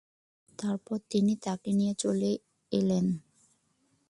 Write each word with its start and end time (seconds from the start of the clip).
তারপর 0.59 0.97
তিনি 1.09 1.33
তাকে 1.45 1.69
নিয়ে 1.73 1.93
চলে 1.93 2.31
এলেন। 2.71 3.05